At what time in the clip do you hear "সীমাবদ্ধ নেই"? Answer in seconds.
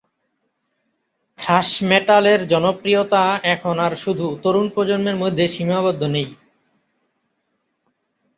5.47-6.27